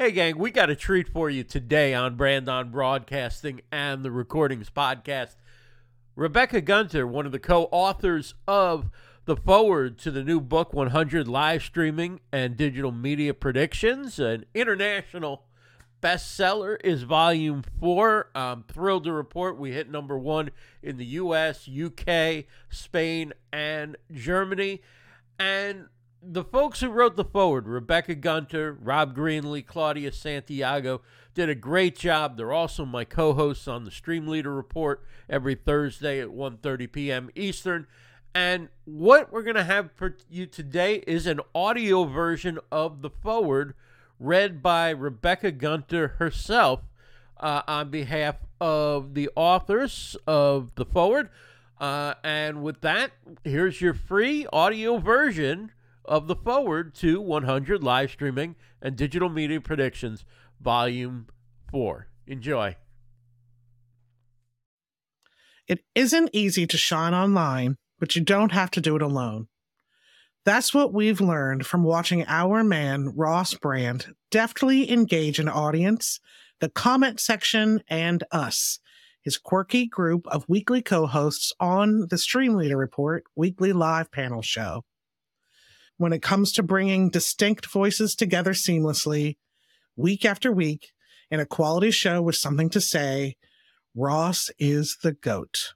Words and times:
Hey, 0.00 0.12
gang, 0.12 0.38
we 0.38 0.52
got 0.52 0.70
a 0.70 0.76
treat 0.76 1.08
for 1.08 1.28
you 1.28 1.42
today 1.42 1.92
on 1.92 2.14
Brand 2.14 2.48
on 2.48 2.70
Broadcasting 2.70 3.62
and 3.72 4.04
the 4.04 4.12
Recordings 4.12 4.70
Podcast. 4.70 5.34
Rebecca 6.14 6.60
Gunter, 6.60 7.04
one 7.04 7.26
of 7.26 7.32
the 7.32 7.40
co 7.40 7.64
authors 7.72 8.34
of 8.46 8.90
the 9.24 9.34
foreword 9.34 9.98
to 9.98 10.12
the 10.12 10.22
new 10.22 10.40
book 10.40 10.72
100 10.72 11.26
Live 11.26 11.64
Streaming 11.64 12.20
and 12.30 12.56
Digital 12.56 12.92
Media 12.92 13.34
Predictions, 13.34 14.20
an 14.20 14.44
international 14.54 15.46
bestseller, 16.00 16.76
is 16.84 17.02
volume 17.02 17.64
four. 17.80 18.30
I'm 18.36 18.62
thrilled 18.68 19.02
to 19.02 19.12
report 19.12 19.58
we 19.58 19.72
hit 19.72 19.90
number 19.90 20.16
one 20.16 20.50
in 20.80 20.96
the 20.96 21.06
US, 21.06 21.68
UK, 21.68 22.44
Spain, 22.70 23.32
and 23.52 23.96
Germany. 24.12 24.80
And 25.40 25.86
the 26.22 26.44
folks 26.44 26.80
who 26.80 26.88
wrote 26.88 27.16
the 27.16 27.24
foreword, 27.24 27.66
Rebecca 27.66 28.14
Gunter, 28.14 28.76
Rob 28.80 29.16
Greenlee, 29.16 29.64
Claudia 29.64 30.12
Santiago, 30.12 31.00
did 31.34 31.48
a 31.48 31.54
great 31.54 31.96
job. 31.96 32.36
They're 32.36 32.52
also 32.52 32.84
my 32.84 33.04
co-hosts 33.04 33.68
on 33.68 33.84
the 33.84 33.90
Stream 33.90 34.26
Leader 34.26 34.54
Report 34.54 35.02
every 35.28 35.54
Thursday 35.54 36.20
at 36.20 36.28
1:30 36.28 36.90
p.m. 36.92 37.30
Eastern. 37.34 37.86
And 38.34 38.68
what 38.84 39.32
we're 39.32 39.42
going 39.42 39.56
to 39.56 39.64
have 39.64 39.90
for 39.92 40.16
you 40.28 40.46
today 40.46 41.02
is 41.06 41.26
an 41.26 41.40
audio 41.54 42.04
version 42.04 42.58
of 42.70 43.02
the 43.02 43.10
foreword 43.10 43.74
read 44.20 44.62
by 44.62 44.90
Rebecca 44.90 45.50
Gunter 45.50 46.08
herself 46.18 46.80
uh, 47.38 47.62
on 47.66 47.90
behalf 47.90 48.36
of 48.60 49.14
the 49.14 49.30
authors 49.34 50.16
of 50.26 50.74
the 50.74 50.84
foreword. 50.84 51.30
Uh, 51.80 52.14
and 52.24 52.62
with 52.62 52.80
that, 52.80 53.12
here's 53.44 53.80
your 53.80 53.94
free 53.94 54.46
audio 54.52 54.98
version 54.98 55.70
of 56.08 56.26
the 56.26 56.36
foreword 56.36 56.94
to 56.96 57.20
100 57.20 57.84
live 57.84 58.10
streaming 58.10 58.56
and 58.82 58.96
digital 58.96 59.28
media 59.28 59.60
predictions, 59.60 60.24
volume 60.60 61.26
4. 61.70 62.08
Enjoy. 62.26 62.76
It 65.66 65.80
isn't 65.94 66.30
easy 66.32 66.66
to 66.66 66.78
shine 66.78 67.14
online, 67.14 67.76
but 67.98 68.16
you 68.16 68.22
don't 68.22 68.52
have 68.52 68.70
to 68.72 68.80
do 68.80 68.96
it 68.96 69.02
alone. 69.02 69.48
That's 70.44 70.72
what 70.72 70.94
we've 70.94 71.20
learned 71.20 71.66
from 71.66 71.84
watching 71.84 72.24
our 72.26 72.64
man, 72.64 73.12
Ross 73.14 73.52
Brand, 73.52 74.14
deftly 74.30 74.90
engage 74.90 75.38
an 75.38 75.48
audience, 75.48 76.20
the 76.60 76.70
comment 76.70 77.20
section, 77.20 77.82
and 77.88 78.24
us, 78.32 78.78
his 79.20 79.36
quirky 79.36 79.86
group 79.86 80.26
of 80.28 80.48
weekly 80.48 80.80
co 80.80 81.06
hosts 81.06 81.52
on 81.60 82.06
the 82.08 82.16
Stream 82.16 82.54
Leader 82.54 82.78
Report 82.78 83.24
weekly 83.36 83.74
live 83.74 84.10
panel 84.10 84.40
show 84.40 84.84
when 85.98 86.12
it 86.12 86.22
comes 86.22 86.52
to 86.52 86.62
bringing 86.62 87.10
distinct 87.10 87.66
voices 87.66 88.14
together 88.14 88.52
seamlessly, 88.52 89.36
week 89.96 90.24
after 90.24 90.50
week, 90.50 90.92
in 91.30 91.40
a 91.40 91.46
quality 91.46 91.90
show 91.90 92.22
with 92.22 92.36
something 92.36 92.70
to 92.70 92.80
say, 92.80 93.36
Ross 93.94 94.50
is 94.58 94.96
the 95.02 95.12
GOAT. 95.12 95.74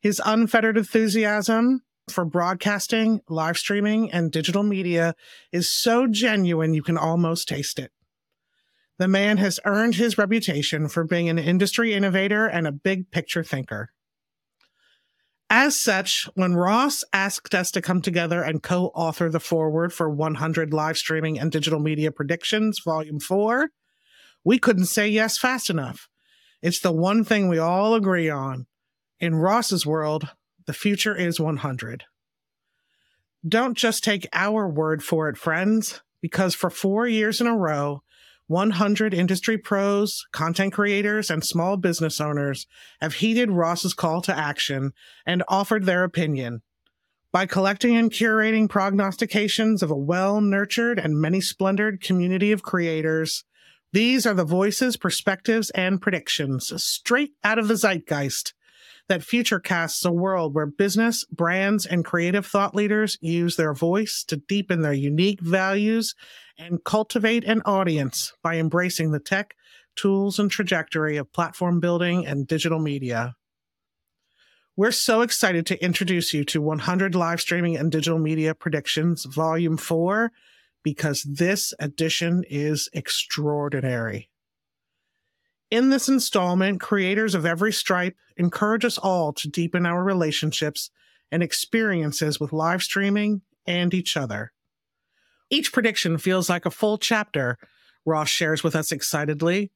His 0.00 0.22
unfettered 0.24 0.78
enthusiasm 0.78 1.82
for 2.08 2.24
broadcasting, 2.24 3.20
live 3.28 3.58
streaming, 3.58 4.10
and 4.12 4.30
digital 4.30 4.62
media 4.62 5.14
is 5.52 5.70
so 5.70 6.06
genuine 6.06 6.72
you 6.72 6.82
can 6.82 6.96
almost 6.96 7.48
taste 7.48 7.78
it. 7.78 7.90
The 8.98 9.08
man 9.08 9.36
has 9.38 9.60
earned 9.64 9.96
his 9.96 10.16
reputation 10.16 10.88
for 10.88 11.04
being 11.04 11.28
an 11.28 11.38
industry 11.38 11.92
innovator 11.92 12.46
and 12.46 12.66
a 12.66 12.72
big 12.72 13.10
picture 13.10 13.42
thinker. 13.42 13.90
As 15.48 15.80
such, 15.80 16.28
when 16.34 16.54
Ross 16.54 17.04
asked 17.12 17.54
us 17.54 17.70
to 17.70 17.82
come 17.82 18.02
together 18.02 18.42
and 18.42 18.62
co 18.62 18.86
author 18.94 19.30
the 19.30 19.38
foreword 19.38 19.92
for 19.92 20.10
100 20.10 20.72
live 20.72 20.98
streaming 20.98 21.38
and 21.38 21.52
digital 21.52 21.78
media 21.78 22.10
predictions, 22.10 22.80
volume 22.84 23.20
four, 23.20 23.70
we 24.44 24.58
couldn't 24.58 24.86
say 24.86 25.08
yes 25.08 25.38
fast 25.38 25.70
enough. 25.70 26.08
It's 26.62 26.80
the 26.80 26.92
one 26.92 27.22
thing 27.22 27.48
we 27.48 27.58
all 27.58 27.94
agree 27.94 28.28
on. 28.28 28.66
In 29.20 29.36
Ross's 29.36 29.86
world, 29.86 30.28
the 30.66 30.72
future 30.72 31.14
is 31.16 31.38
100. 31.38 32.04
Don't 33.46 33.76
just 33.76 34.02
take 34.02 34.26
our 34.32 34.68
word 34.68 35.04
for 35.04 35.28
it, 35.28 35.36
friends, 35.36 36.02
because 36.20 36.56
for 36.56 36.70
four 36.70 37.06
years 37.06 37.40
in 37.40 37.46
a 37.46 37.56
row, 37.56 38.02
100 38.48 39.12
industry 39.12 39.58
pros, 39.58 40.24
content 40.32 40.72
creators, 40.72 41.30
and 41.30 41.44
small 41.44 41.76
business 41.76 42.20
owners 42.20 42.66
have 43.00 43.14
heeded 43.14 43.50
Ross's 43.50 43.94
call 43.94 44.20
to 44.22 44.36
action 44.36 44.92
and 45.24 45.42
offered 45.48 45.84
their 45.84 46.04
opinion. 46.04 46.62
By 47.32 47.46
collecting 47.46 47.96
and 47.96 48.10
curating 48.10 48.68
prognostications 48.68 49.82
of 49.82 49.90
a 49.90 49.96
well 49.96 50.40
nurtured 50.40 50.98
and 50.98 51.20
many 51.20 51.40
splendored 51.40 52.00
community 52.00 52.52
of 52.52 52.62
creators, 52.62 53.44
these 53.92 54.26
are 54.26 54.34
the 54.34 54.44
voices, 54.44 54.96
perspectives, 54.96 55.70
and 55.70 56.00
predictions 56.00 56.72
straight 56.82 57.32
out 57.44 57.58
of 57.58 57.68
the 57.68 57.76
zeitgeist 57.76 58.54
that 59.08 59.22
future 59.22 59.60
casts 59.60 60.04
a 60.04 60.12
world 60.12 60.54
where 60.54 60.66
business, 60.66 61.24
brands, 61.26 61.86
and 61.86 62.04
creative 62.04 62.46
thought 62.46 62.74
leaders 62.74 63.18
use 63.20 63.56
their 63.56 63.74
voice 63.74 64.24
to 64.28 64.36
deepen 64.36 64.82
their 64.82 64.92
unique 64.92 65.40
values 65.40 66.14
and 66.58 66.84
cultivate 66.84 67.44
an 67.44 67.62
audience 67.64 68.32
by 68.42 68.56
embracing 68.56 69.12
the 69.12 69.20
tech, 69.20 69.54
tools, 69.94 70.38
and 70.38 70.50
trajectory 70.50 71.16
of 71.16 71.32
platform 71.32 71.80
building 71.80 72.26
and 72.26 72.46
digital 72.46 72.78
media. 72.78 73.34
We're 74.76 74.92
so 74.92 75.22
excited 75.22 75.64
to 75.66 75.82
introduce 75.82 76.34
you 76.34 76.44
to 76.44 76.60
100 76.60 77.14
Live 77.14 77.40
Streaming 77.40 77.76
and 77.76 77.90
Digital 77.90 78.18
Media 78.18 78.54
Predictions, 78.54 79.24
Volume 79.24 79.78
4, 79.78 80.30
because 80.82 81.22
this 81.22 81.72
edition 81.78 82.44
is 82.50 82.90
extraordinary. 82.92 84.28
In 85.70 85.90
this 85.90 86.08
installment, 86.08 86.80
creators 86.80 87.34
of 87.34 87.44
every 87.44 87.72
stripe 87.72 88.16
encourage 88.36 88.84
us 88.84 88.98
all 88.98 89.32
to 89.32 89.48
deepen 89.48 89.84
our 89.84 90.04
relationships 90.04 90.90
and 91.32 91.42
experiences 91.42 92.38
with 92.38 92.52
live 92.52 92.82
streaming 92.82 93.42
and 93.66 93.92
each 93.92 94.16
other. 94.16 94.52
Each 95.50 95.72
prediction 95.72 96.18
feels 96.18 96.48
like 96.48 96.66
a 96.66 96.70
full 96.70 96.98
chapter, 96.98 97.58
Ross 98.04 98.28
shares 98.28 98.62
with 98.62 98.76
us 98.76 98.92
excitedly. 98.92 99.72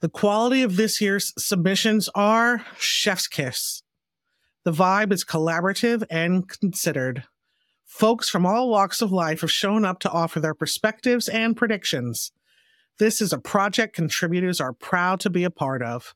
The 0.00 0.10
quality 0.10 0.62
of 0.62 0.76
this 0.76 1.00
year's 1.00 1.32
submissions 1.42 2.10
are 2.14 2.64
chef's 2.78 3.26
kiss. 3.26 3.82
The 4.64 4.72
vibe 4.72 5.12
is 5.12 5.24
collaborative 5.24 6.04
and 6.10 6.46
considered. 6.46 7.24
Folks 7.86 8.28
from 8.28 8.44
all 8.44 8.68
walks 8.68 9.00
of 9.00 9.10
life 9.10 9.40
have 9.40 9.50
shown 9.50 9.86
up 9.86 10.00
to 10.00 10.10
offer 10.10 10.38
their 10.38 10.54
perspectives 10.54 11.28
and 11.28 11.56
predictions. 11.56 12.32
This 13.00 13.22
is 13.22 13.32
a 13.32 13.38
project 13.38 13.96
contributors 13.96 14.60
are 14.60 14.74
proud 14.74 15.20
to 15.20 15.30
be 15.30 15.42
a 15.42 15.50
part 15.50 15.82
of. 15.82 16.14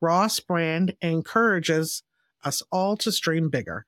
Ross 0.00 0.40
Brand 0.40 0.96
encourages 1.00 2.02
us 2.44 2.64
all 2.72 2.96
to 2.96 3.12
stream 3.12 3.48
bigger. 3.48 3.86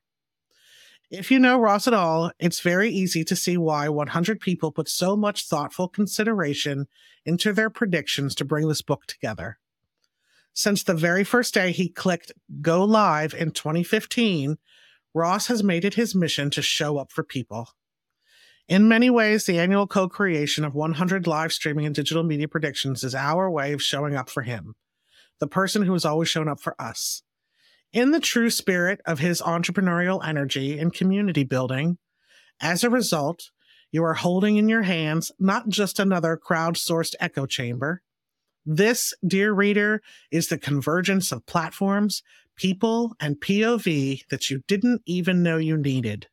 If 1.10 1.32
you 1.32 1.40
know 1.40 1.58
Ross 1.58 1.88
at 1.88 1.92
all, 1.92 2.30
it's 2.38 2.60
very 2.60 2.90
easy 2.90 3.24
to 3.24 3.34
see 3.34 3.56
why 3.56 3.88
100 3.88 4.38
people 4.38 4.70
put 4.70 4.88
so 4.88 5.16
much 5.16 5.48
thoughtful 5.48 5.88
consideration 5.88 6.86
into 7.26 7.52
their 7.52 7.70
predictions 7.70 8.36
to 8.36 8.44
bring 8.44 8.68
this 8.68 8.82
book 8.82 9.06
together. 9.06 9.58
Since 10.52 10.84
the 10.84 10.94
very 10.94 11.24
first 11.24 11.52
day 11.52 11.72
he 11.72 11.88
clicked 11.88 12.30
go 12.60 12.84
live 12.84 13.34
in 13.34 13.50
2015, 13.50 14.58
Ross 15.12 15.48
has 15.48 15.64
made 15.64 15.84
it 15.84 15.94
his 15.94 16.14
mission 16.14 16.50
to 16.50 16.62
show 16.62 16.98
up 16.98 17.10
for 17.10 17.24
people. 17.24 17.70
In 18.70 18.86
many 18.86 19.10
ways, 19.10 19.46
the 19.46 19.58
annual 19.58 19.88
co 19.88 20.08
creation 20.08 20.64
of 20.64 20.76
100 20.76 21.26
live 21.26 21.52
streaming 21.52 21.86
and 21.86 21.94
digital 21.94 22.22
media 22.22 22.46
predictions 22.46 23.02
is 23.02 23.16
our 23.16 23.50
way 23.50 23.72
of 23.72 23.82
showing 23.82 24.14
up 24.14 24.30
for 24.30 24.42
him, 24.42 24.76
the 25.40 25.48
person 25.48 25.82
who 25.82 25.92
has 25.92 26.04
always 26.04 26.28
shown 26.28 26.48
up 26.48 26.60
for 26.60 26.80
us. 26.80 27.24
In 27.92 28.12
the 28.12 28.20
true 28.20 28.48
spirit 28.48 29.00
of 29.04 29.18
his 29.18 29.42
entrepreneurial 29.42 30.24
energy 30.24 30.78
and 30.78 30.94
community 30.94 31.42
building, 31.42 31.98
as 32.60 32.84
a 32.84 32.90
result, 32.90 33.50
you 33.90 34.04
are 34.04 34.14
holding 34.14 34.56
in 34.56 34.68
your 34.68 34.82
hands 34.82 35.32
not 35.36 35.68
just 35.68 35.98
another 35.98 36.38
crowdsourced 36.40 37.16
echo 37.18 37.46
chamber. 37.46 38.02
This, 38.64 39.12
dear 39.26 39.52
reader, 39.52 40.00
is 40.30 40.46
the 40.46 40.58
convergence 40.58 41.32
of 41.32 41.44
platforms, 41.44 42.22
people, 42.54 43.16
and 43.18 43.40
POV 43.40 44.28
that 44.30 44.48
you 44.48 44.62
didn't 44.68 45.02
even 45.06 45.42
know 45.42 45.56
you 45.56 45.76
needed. 45.76 46.28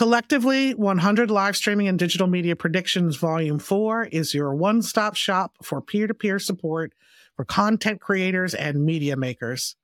Collectively, 0.00 0.72
100 0.72 1.30
Live 1.30 1.58
Streaming 1.58 1.86
and 1.86 1.98
Digital 1.98 2.26
Media 2.26 2.56
Predictions 2.56 3.16
Volume 3.16 3.58
4 3.58 4.06
is 4.06 4.32
your 4.32 4.54
one 4.54 4.80
stop 4.80 5.14
shop 5.14 5.56
for 5.62 5.82
peer 5.82 6.06
to 6.06 6.14
peer 6.14 6.38
support 6.38 6.94
for 7.36 7.44
content 7.44 8.00
creators 8.00 8.54
and 8.54 8.82
media 8.82 9.14
makers. 9.14 9.76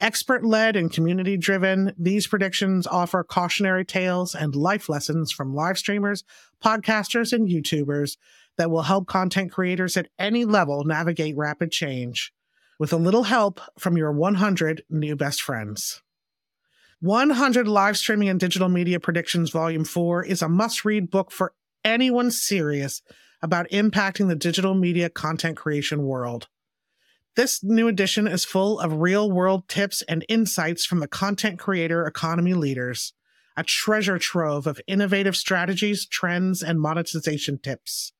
Expert 0.00 0.42
led 0.42 0.74
and 0.74 0.90
community 0.90 1.36
driven, 1.36 1.92
these 1.98 2.26
predictions 2.26 2.86
offer 2.86 3.22
cautionary 3.22 3.84
tales 3.84 4.34
and 4.34 4.56
life 4.56 4.88
lessons 4.88 5.30
from 5.30 5.54
live 5.54 5.76
streamers, 5.76 6.24
podcasters, 6.64 7.34
and 7.34 7.46
YouTubers 7.46 8.16
that 8.56 8.70
will 8.70 8.80
help 8.80 9.06
content 9.06 9.52
creators 9.52 9.98
at 9.98 10.08
any 10.18 10.46
level 10.46 10.82
navigate 10.84 11.36
rapid 11.36 11.70
change 11.70 12.32
with 12.78 12.90
a 12.90 12.96
little 12.96 13.24
help 13.24 13.60
from 13.78 13.98
your 13.98 14.12
100 14.12 14.84
new 14.88 15.14
best 15.14 15.42
friends. 15.42 16.01
100 17.02 17.66
Live 17.66 17.96
Streaming 17.96 18.28
and 18.28 18.38
Digital 18.38 18.68
Media 18.68 19.00
Predictions 19.00 19.50
Volume 19.50 19.84
4 19.84 20.24
is 20.24 20.40
a 20.40 20.48
must 20.48 20.84
read 20.84 21.10
book 21.10 21.32
for 21.32 21.52
anyone 21.84 22.30
serious 22.30 23.02
about 23.42 23.68
impacting 23.70 24.28
the 24.28 24.36
digital 24.36 24.72
media 24.74 25.10
content 25.10 25.56
creation 25.56 26.04
world. 26.04 26.46
This 27.34 27.60
new 27.64 27.88
edition 27.88 28.28
is 28.28 28.44
full 28.44 28.78
of 28.78 29.00
real 29.00 29.28
world 29.28 29.66
tips 29.66 30.02
and 30.02 30.24
insights 30.28 30.86
from 30.86 31.00
the 31.00 31.08
content 31.08 31.58
creator 31.58 32.06
economy 32.06 32.54
leaders, 32.54 33.14
a 33.56 33.64
treasure 33.64 34.20
trove 34.20 34.68
of 34.68 34.80
innovative 34.86 35.34
strategies, 35.34 36.06
trends, 36.06 36.62
and 36.62 36.80
monetization 36.80 37.58
tips. 37.58 38.12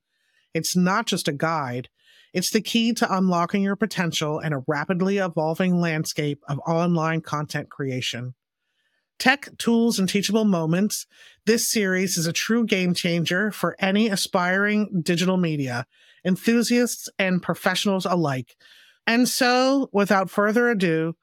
It's 0.54 0.74
not 0.74 1.06
just 1.06 1.28
a 1.28 1.32
guide, 1.32 1.88
it's 2.32 2.50
the 2.50 2.60
key 2.60 2.94
to 2.94 3.16
unlocking 3.16 3.62
your 3.62 3.76
potential 3.76 4.40
in 4.40 4.52
a 4.52 4.64
rapidly 4.66 5.18
evolving 5.18 5.80
landscape 5.80 6.42
of 6.48 6.58
online 6.66 7.20
content 7.20 7.70
creation. 7.70 8.34
Tech, 9.18 9.48
tools, 9.58 9.98
and 9.98 10.08
teachable 10.08 10.44
moments. 10.44 11.06
This 11.46 11.68
series 11.68 12.16
is 12.16 12.26
a 12.26 12.32
true 12.32 12.64
game 12.64 12.94
changer 12.94 13.50
for 13.50 13.76
any 13.78 14.08
aspiring 14.08 15.02
digital 15.02 15.36
media, 15.36 15.86
enthusiasts 16.24 17.08
and 17.18 17.42
professionals 17.42 18.06
alike. 18.06 18.56
And 19.06 19.28
so, 19.28 19.88
without 19.92 20.30
further 20.30 20.70
ado, 20.70 21.14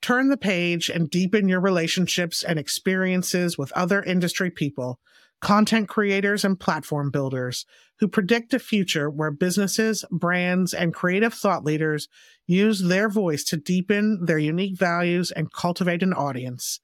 turn 0.00 0.28
the 0.28 0.36
page 0.36 0.88
and 0.88 1.08
deepen 1.10 1.48
your 1.48 1.60
relationships 1.60 2.42
and 2.42 2.58
experiences 2.58 3.56
with 3.56 3.72
other 3.72 4.02
industry 4.02 4.50
people 4.50 4.98
content 5.42 5.88
creators 5.88 6.44
and 6.44 6.58
platform 6.58 7.10
builders 7.10 7.66
who 7.98 8.08
predict 8.08 8.54
a 8.54 8.58
future 8.58 9.10
where 9.10 9.30
businesses, 9.30 10.04
brands, 10.10 10.72
and 10.72 10.94
creative 10.94 11.34
thought 11.34 11.64
leaders 11.64 12.08
use 12.46 12.80
their 12.80 13.08
voice 13.08 13.44
to 13.44 13.56
deepen 13.56 14.24
their 14.24 14.38
unique 14.38 14.78
values 14.78 15.30
and 15.32 15.52
cultivate 15.52 16.02
an 16.02 16.12
audience. 16.12 16.80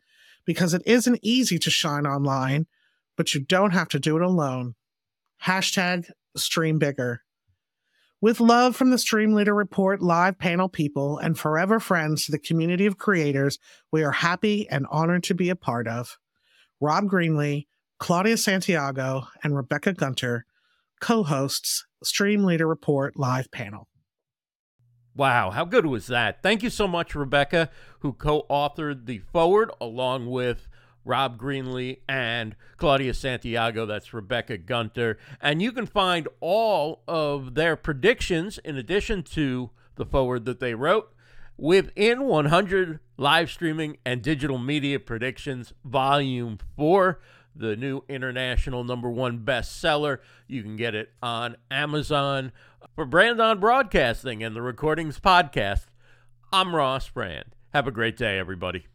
Because 0.48 0.72
it 0.72 0.80
isn't 0.86 1.20
easy 1.20 1.58
to 1.58 1.68
shine 1.68 2.06
online, 2.06 2.66
but 3.18 3.34
you 3.34 3.40
don't 3.44 3.72
have 3.72 3.88
to 3.88 3.98
do 3.98 4.16
it 4.16 4.22
alone. 4.22 4.76
Hashtag 5.44 6.10
stream 6.38 6.78
bigger. 6.78 7.20
With 8.22 8.40
love 8.40 8.74
from 8.74 8.88
the 8.88 8.96
Stream 8.96 9.34
Leader 9.34 9.54
Report 9.54 10.00
live 10.00 10.38
panel 10.38 10.70
people 10.70 11.18
and 11.18 11.38
forever 11.38 11.78
friends 11.78 12.24
to 12.24 12.32
the 12.32 12.38
community 12.38 12.86
of 12.86 12.96
creators 12.96 13.58
we 13.92 14.02
are 14.02 14.10
happy 14.10 14.66
and 14.70 14.86
honored 14.90 15.24
to 15.24 15.34
be 15.34 15.50
a 15.50 15.54
part 15.54 15.86
of. 15.86 16.16
Rob 16.80 17.04
Greenlee, 17.04 17.66
Claudia 17.98 18.38
Santiago, 18.38 19.26
and 19.42 19.54
Rebecca 19.54 19.92
Gunter, 19.92 20.46
co 20.98 21.24
hosts 21.24 21.84
Stream 22.02 22.44
Leader 22.44 22.66
Report 22.66 23.18
live 23.18 23.50
panel. 23.50 23.86
Wow, 25.18 25.50
how 25.50 25.64
good 25.64 25.84
was 25.84 26.06
that? 26.06 26.44
Thank 26.44 26.62
you 26.62 26.70
so 26.70 26.86
much, 26.86 27.16
Rebecca, 27.16 27.70
who 27.98 28.12
co 28.12 28.46
authored 28.48 29.06
the 29.06 29.18
foreword 29.18 29.72
along 29.80 30.30
with 30.30 30.68
Rob 31.04 31.36
Greenlee 31.36 31.98
and 32.08 32.54
Claudia 32.76 33.12
Santiago. 33.14 33.84
That's 33.84 34.14
Rebecca 34.14 34.58
Gunter. 34.58 35.18
And 35.40 35.60
you 35.60 35.72
can 35.72 35.86
find 35.86 36.28
all 36.38 37.02
of 37.08 37.56
their 37.56 37.74
predictions 37.74 38.58
in 38.58 38.76
addition 38.76 39.24
to 39.24 39.70
the 39.96 40.06
foreword 40.06 40.44
that 40.44 40.60
they 40.60 40.74
wrote 40.74 41.12
within 41.56 42.22
100 42.22 43.00
live 43.16 43.50
streaming 43.50 43.96
and 44.06 44.22
digital 44.22 44.58
media 44.58 45.00
predictions, 45.00 45.72
volume 45.84 46.60
4 46.76 47.18
the 47.58 47.76
new 47.76 48.02
international 48.08 48.84
number 48.84 49.10
one 49.10 49.40
bestseller. 49.40 50.18
You 50.46 50.62
can 50.62 50.76
get 50.76 50.94
it 50.94 51.10
on 51.22 51.56
Amazon. 51.70 52.52
For 52.94 53.04
Brand 53.04 53.40
on 53.40 53.60
Broadcasting 53.60 54.42
and 54.42 54.54
the 54.54 54.62
Recordings 54.62 55.18
Podcast, 55.18 55.86
I'm 56.52 56.74
Ross 56.74 57.08
Brand. 57.08 57.46
Have 57.74 57.86
a 57.86 57.92
great 57.92 58.16
day, 58.16 58.38
everybody. 58.38 58.86